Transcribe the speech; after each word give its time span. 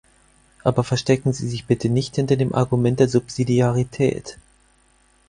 Aber 0.63 0.83
verstecken 0.83 1.31
Sie 1.31 1.47
sich 1.47 1.67
bitte 1.67 1.87
nicht 1.87 2.15
hinter 2.15 2.35
dem 2.35 2.55
Argument 2.55 2.99
der 2.99 3.07
Subsidiarität. 3.07 4.39